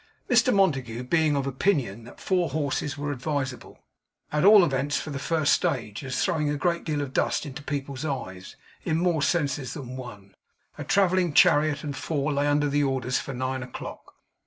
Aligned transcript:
Mr 0.27 0.51
Montague 0.51 1.03
being 1.03 1.35
of 1.35 1.45
opinion 1.45 2.05
that 2.05 2.19
four 2.19 2.49
horses 2.49 2.97
were 2.97 3.11
advisable, 3.11 3.83
at 4.31 4.43
all 4.43 4.65
events 4.65 4.99
for 4.99 5.11
the 5.11 5.19
first 5.19 5.53
stage, 5.53 6.03
as 6.03 6.25
throwing 6.25 6.49
a 6.49 6.57
great 6.57 6.83
deal 6.83 7.01
of 7.03 7.13
dust 7.13 7.45
into 7.45 7.61
people's 7.61 8.03
eyes, 8.03 8.55
in 8.83 8.97
more 8.97 9.21
senses 9.21 9.75
than 9.75 9.95
one, 9.95 10.33
a 10.75 10.83
travelling 10.83 11.33
chariot 11.35 11.83
and 11.83 11.95
four 11.95 12.33
lay 12.33 12.47
under 12.47 12.75
orders 12.83 13.19
for 13.19 13.35
nine 13.35 13.61
o'clock. 13.61 14.15